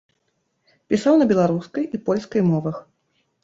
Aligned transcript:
Пісаў 0.93 1.13
на 1.21 1.29
беларускай 1.33 1.87
і 1.95 2.03
польскай 2.11 2.41
мовах. 2.51 2.85